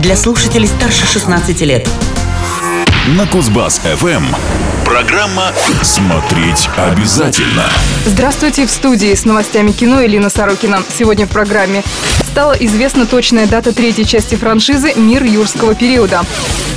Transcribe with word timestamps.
для 0.00 0.16
слушателей 0.16 0.66
старше 0.66 1.06
16 1.06 1.60
лет. 1.60 1.88
На 3.16 3.26
Кузбасс-ФМ. 3.26 4.24
Программа 4.84 5.52
«Смотреть 5.82 6.68
обязательно». 6.76 7.64
Здравствуйте, 8.06 8.66
в 8.66 8.70
студии 8.70 9.14
с 9.14 9.24
новостями 9.24 9.72
кино 9.72 10.04
Элина 10.04 10.30
Сорокина. 10.30 10.82
Сегодня 10.98 11.26
в 11.26 11.28
программе 11.28 11.82
стала 12.30 12.52
известна 12.52 13.06
точная 13.06 13.46
дата 13.46 13.72
третьей 13.72 14.06
части 14.06 14.36
франшизы 14.36 14.94
«Мир 14.94 15.22
юрского 15.22 15.74
периода». 15.74 16.24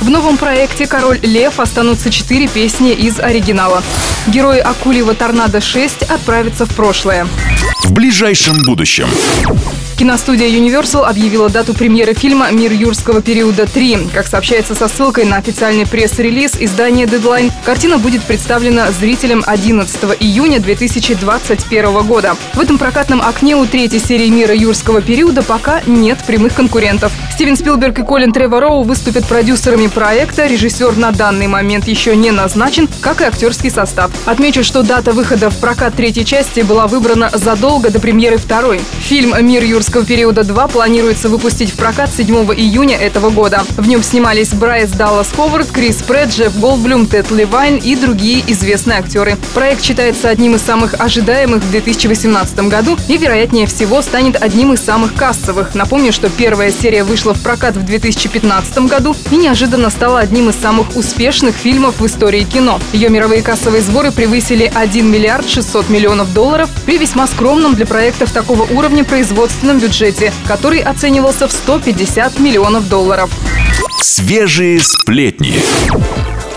В 0.02 0.10
новом 0.10 0.36
проекте 0.36 0.86
«Король 0.86 1.18
Лев» 1.22 1.60
останутся 1.60 2.10
четыре 2.10 2.46
песни 2.46 2.92
из 2.92 3.18
оригинала. 3.18 3.82
Герои 4.26 4.58
Акулева 4.58 5.14
«Торнадо-6» 5.14 6.12
отправятся 6.12 6.66
в 6.66 6.74
прошлое. 6.74 7.26
Ближайшем 7.94 8.56
будущем. 8.64 9.06
Киностудия 9.96 10.48
Universal 10.48 11.04
объявила 11.04 11.48
дату 11.48 11.72
премьеры 11.72 12.14
фильма 12.14 12.50
«Мир 12.50 12.72
юрского 12.72 13.22
периода 13.22 13.62
3». 13.62 14.10
Как 14.12 14.26
сообщается 14.26 14.74
со 14.74 14.88
ссылкой 14.88 15.24
на 15.24 15.36
официальный 15.36 15.86
пресс-релиз 15.86 16.56
издания 16.58 17.04
Deadline, 17.04 17.52
картина 17.64 17.98
будет 17.98 18.24
представлена 18.24 18.90
зрителям 18.90 19.44
11 19.46 19.96
июня 20.18 20.58
2021 20.58 22.02
года. 22.02 22.36
В 22.54 22.60
этом 22.60 22.76
прокатном 22.76 23.22
окне 23.22 23.54
у 23.54 23.66
третьей 23.66 24.00
серии 24.00 24.28
«Мира 24.28 24.52
юрского 24.52 25.00
периода» 25.00 25.44
пока 25.44 25.80
нет 25.86 26.18
прямых 26.26 26.54
конкурентов. 26.54 27.12
Стивен 27.32 27.56
Спилберг 27.56 27.98
и 28.00 28.02
Колин 28.02 28.32
Тревороу 28.32 28.82
выступят 28.82 29.26
продюсерами 29.26 29.86
проекта. 29.86 30.46
Режиссер 30.46 30.96
на 30.96 31.12
данный 31.12 31.46
момент 31.46 31.86
еще 31.86 32.16
не 32.16 32.32
назначен, 32.32 32.88
как 33.00 33.20
и 33.20 33.24
актерский 33.24 33.70
состав. 33.70 34.10
Отмечу, 34.26 34.64
что 34.64 34.82
дата 34.82 35.12
выхода 35.12 35.50
в 35.50 35.58
прокат 35.58 35.94
третьей 35.94 36.24
части 36.24 36.60
была 36.60 36.88
выбрана 36.88 37.30
задолго 37.32 37.83
до 37.90 38.00
премьеры 38.00 38.36
второй. 38.36 38.80
Фильм 39.00 39.34
«Мир 39.46 39.62
юрского 39.62 40.04
периода 40.04 40.42
2» 40.42 40.72
планируется 40.72 41.28
выпустить 41.28 41.70
в 41.70 41.76
прокат 41.76 42.10
7 42.14 42.34
июня 42.54 42.96
этого 42.96 43.30
года. 43.30 43.64
В 43.76 43.88
нем 43.88 44.02
снимались 44.02 44.52
Брайс 44.52 44.90
Даллас 44.90 45.30
Ховард, 45.34 45.70
Крис 45.70 45.96
Прэтт, 45.96 46.30
Джефф 46.30 46.58
Голдблюм, 46.58 47.06
Тед 47.06 47.30
Левайн 47.30 47.76
и 47.76 47.96
другие 47.96 48.42
известные 48.46 48.98
актеры. 48.98 49.36
Проект 49.54 49.82
считается 49.82 50.28
одним 50.28 50.54
из 50.54 50.62
самых 50.62 50.94
ожидаемых 51.00 51.62
в 51.62 51.70
2018 51.70 52.68
году 52.68 52.96
и, 53.08 53.16
вероятнее 53.16 53.66
всего, 53.66 54.02
станет 54.02 54.42
одним 54.42 54.72
из 54.72 54.80
самых 54.80 55.14
кассовых. 55.14 55.74
Напомню, 55.74 56.12
что 56.12 56.28
первая 56.28 56.70
серия 56.70 57.04
вышла 57.04 57.34
в 57.34 57.42
прокат 57.42 57.76
в 57.76 57.84
2015 57.84 58.78
году 58.86 59.16
и 59.30 59.36
неожиданно 59.36 59.90
стала 59.90 60.20
одним 60.20 60.50
из 60.50 60.56
самых 60.56 60.96
успешных 60.96 61.56
фильмов 61.56 62.00
в 62.00 62.06
истории 62.06 62.44
кино. 62.44 62.80
Ее 62.92 63.08
мировые 63.08 63.42
кассовые 63.42 63.82
сборы 63.82 64.12
превысили 64.12 64.70
1 64.74 65.10
миллиард 65.10 65.48
600 65.48 65.88
миллионов 65.88 66.32
долларов 66.32 66.70
при 66.84 66.98
весьма 66.98 67.26
скромном 67.26 67.63
для 67.72 67.86
проектов 67.86 68.30
такого 68.30 68.62
уровня 68.62 69.04
производственном 69.04 69.78
бюджете, 69.78 70.32
который 70.46 70.80
оценивался 70.80 71.48
в 71.48 71.52
150 71.52 72.38
миллионов 72.38 72.88
долларов. 72.88 73.30
Свежие 74.00 74.80
сплетни 74.80 75.54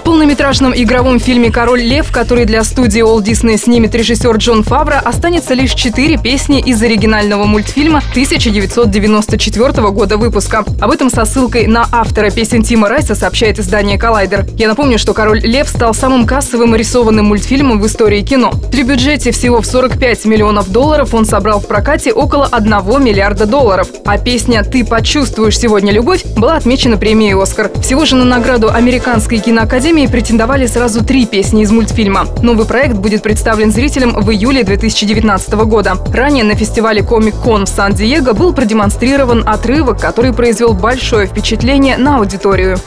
полнометражном 0.07 0.73
игровом 0.73 1.19
фильме 1.19 1.51
«Король 1.51 1.81
лев», 1.81 2.13
который 2.13 2.45
для 2.45 2.63
студии 2.63 3.03
Walt 3.03 3.25
Disney 3.25 3.57
снимет 3.57 3.93
режиссер 3.93 4.37
Джон 4.37 4.63
Фавро, 4.63 5.01
останется 5.03 5.53
лишь 5.53 5.73
четыре 5.73 6.17
песни 6.17 6.61
из 6.61 6.81
оригинального 6.81 7.43
мультфильма 7.43 8.01
1994 8.11 9.89
года 9.89 10.15
выпуска. 10.15 10.63
Об 10.79 10.91
этом 10.91 11.09
со 11.09 11.25
ссылкой 11.25 11.67
на 11.67 11.85
автора 11.91 12.29
песен 12.29 12.63
Тима 12.63 12.87
Райса 12.87 13.15
сообщает 13.15 13.59
издание 13.59 13.99
«Коллайдер». 13.99 14.45
Я 14.55 14.69
напомню, 14.69 14.97
что 14.97 15.13
«Король 15.13 15.41
лев» 15.41 15.67
стал 15.67 15.93
самым 15.93 16.25
кассовым 16.25 16.73
рисованным 16.73 17.25
мультфильмом 17.25 17.81
в 17.81 17.85
истории 17.85 18.21
кино. 18.21 18.53
При 18.71 18.83
бюджете 18.83 19.31
всего 19.31 19.59
в 19.59 19.65
45 19.65 20.23
миллионов 20.23 20.71
долларов 20.71 21.13
он 21.13 21.25
собрал 21.25 21.59
в 21.59 21.67
прокате 21.67 22.13
около 22.13 22.45
1 22.45 23.03
миллиарда 23.03 23.45
долларов. 23.45 23.89
А 24.05 24.17
песня 24.17 24.63
«Ты 24.63 24.85
почувствуешь 24.85 25.59
сегодня 25.59 25.91
любовь» 25.91 26.23
была 26.37 26.55
отмечена 26.55 26.95
премией 26.95 27.33
«Оскар». 27.33 27.69
Всего 27.81 28.05
же 28.05 28.15
на 28.15 28.23
награду 28.23 28.69
Американской 28.71 29.39
киноакадемии 29.39 29.96
премии 29.97 30.11
претендовали 30.11 30.67
сразу 30.67 31.03
три 31.03 31.25
песни 31.25 31.63
из 31.63 31.71
мультфильма. 31.71 32.27
Новый 32.43 32.67
проект 32.67 32.97
будет 32.97 33.23
представлен 33.23 33.71
зрителям 33.71 34.13
в 34.13 34.29
июле 34.31 34.63
2019 34.63 35.53
года. 35.65 35.95
Ранее 36.13 36.43
на 36.43 36.53
фестивале 36.53 37.01
Комик-Кон 37.01 37.65
в 37.65 37.69
Сан-Диего 37.69 38.33
был 38.33 38.53
продемонстрирован 38.53 39.43
отрывок, 39.47 39.99
который 39.99 40.33
произвел 40.33 40.73
большое 40.73 41.25
впечатление 41.25 41.97
на 41.97 42.17
аудиторию. 42.17 42.77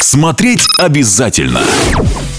Смотреть 0.00 0.66
обязательно! 0.78 1.60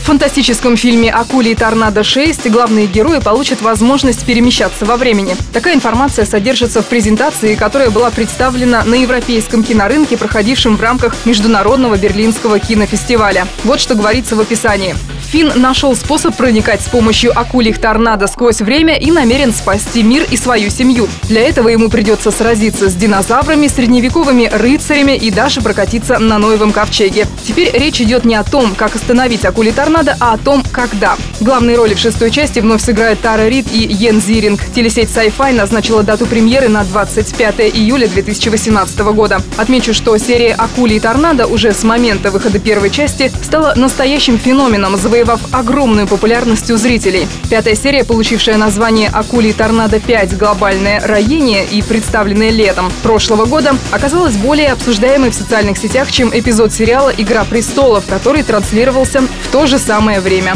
Фантастическом 0.10 0.76
фильме 0.76 1.12
«Акули 1.12 1.50
и 1.50 1.54
торнадо-6» 1.56 2.50
главные 2.50 2.88
герои 2.88 3.20
получат 3.20 3.62
возможность 3.62 4.26
перемещаться 4.26 4.84
во 4.84 4.98
времени. 4.98 5.36
Такая 5.54 5.76
информация 5.76 6.26
содержится 6.26 6.82
в 6.82 6.88
презентации, 6.88 7.54
которая 7.54 7.92
была 7.92 8.10
представлена 8.10 8.84
на 8.86 8.96
европейском 8.96 9.64
кинорынке, 9.64 10.18
проходившем 10.18 10.78
в 10.78 10.82
рамках 10.82 11.16
Международного 11.26 11.96
Берлинского 11.96 12.58
кинофестиваля. 12.58 13.46
Вот 13.64 13.80
что 13.80 13.94
говорится 13.94 14.36
в 14.36 14.40
описании. 14.40 14.96
Финн 15.32 15.52
нашел 15.62 15.96
способ 15.96 16.36
проникать 16.36 16.82
с 16.82 16.88
помощью 16.88 17.38
акулих 17.40 17.80
торнадо 17.80 18.26
сквозь 18.26 18.62
время 18.62 18.98
и 18.98 19.12
намерен 19.12 19.54
спасти 19.54 20.02
мир 20.02 20.26
и 20.32 20.36
свою 20.36 20.72
семью. 20.72 21.08
Для 21.26 21.42
этого 21.42 21.70
ему 21.70 21.88
придется 21.90 22.32
сразиться 22.32 22.90
с 22.90 22.96
динозаврами, 22.96 23.68
средневековыми 23.68 24.50
рыцарями 24.52 25.16
и 25.16 25.30
даже 25.30 25.62
прокатиться 25.62 26.18
на 26.18 26.40
Ноевом 26.40 26.72
ковчеге. 26.72 27.28
Теперь 27.48 27.70
речь 27.78 28.02
идет 28.02 28.26
не 28.26 28.34
о 28.34 28.44
том, 28.44 28.74
как 28.74 28.96
остановить 28.96 29.46
акули 29.46 29.70
торнадо, 29.70 29.99
а 30.00 30.34
о 30.34 30.38
том, 30.38 30.64
когда. 30.72 31.18
Главные 31.42 31.76
роли 31.76 31.94
в 31.94 32.00
шестой 32.00 32.32
части 32.32 32.60
вновь 32.60 32.82
сыграют 32.82 33.20
Тара 33.22 33.48
Рид 33.48 33.68
и 33.72 33.80
Йен 33.80 34.22
Зиринг. 34.22 34.62
Телесеть 34.74 35.10
Sci-Fi 35.10 35.54
назначила 35.54 36.04
дату 36.04 36.26
премьеры 36.26 36.70
на 36.70 36.84
25 36.84 37.60
июля 37.76 38.08
2018 38.08 39.00
года. 39.00 39.42
Отмечу, 39.58 39.94
что 39.94 40.18
серия 40.18 40.54
«Акули 40.54 40.96
и 40.96 41.00
торнадо» 41.00 41.48
уже 41.48 41.74
с 41.74 41.84
момента 41.84 42.32
выхода 42.32 42.60
первой 42.60 42.92
части 42.92 43.32
стала 43.44 43.74
настоящим 43.76 44.38
феноменом, 44.38 44.96
завоевав 44.96 45.42
огромную 45.52 46.08
популярность 46.08 46.70
у 46.72 46.78
зрителей. 46.78 47.28
Пятая 47.50 47.76
серия, 47.76 48.04
получившая 48.04 48.58
название 48.58 49.10
«Акулий 49.10 49.54
торнадо 49.54 50.00
5. 50.00 50.38
Глобальное 50.38 51.02
роение» 51.06 51.66
и 51.66 51.82
представленная 51.82 52.52
летом 52.52 52.92
прошлого 53.02 53.46
года, 53.46 53.76
оказалась 53.92 54.36
более 54.36 54.72
обсуждаемой 54.72 55.32
в 55.32 55.36
социальных 55.36 55.78
сетях, 55.78 56.12
чем 56.12 56.30
эпизод 56.34 56.72
сериала 56.72 57.10
«Игра 57.18 57.44
престолов», 57.44 58.06
который 58.08 58.44
транслировался 58.44 59.22
в 59.22 59.52
то 59.52 59.66
же 59.66 59.79
самое 59.80 60.20
время. 60.20 60.56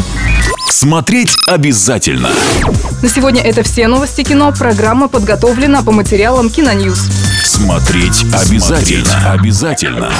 Смотреть 0.70 1.36
обязательно! 1.46 2.30
На 3.02 3.08
сегодня 3.08 3.42
это 3.42 3.62
все 3.62 3.86
новости 3.88 4.22
кино. 4.22 4.52
Программа 4.52 5.08
подготовлена 5.08 5.82
по 5.82 5.92
материалам 5.92 6.50
Киноньюз. 6.50 7.08
Смотреть 7.44 8.22
обязательно! 8.24 8.60
Смотреть 9.04 9.08
обязательно! 9.26 10.10